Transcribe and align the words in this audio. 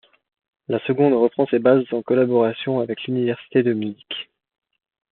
La 0.67 0.79
seconde 0.87 1.13
reprend 1.13 1.45
ses 1.45 1.59
bases 1.59 1.85
en 1.93 2.01
collaboration 2.01 2.79
avec 2.79 3.03
l'Université 3.03 3.61
de 3.61 3.71
Munich. 3.71 4.31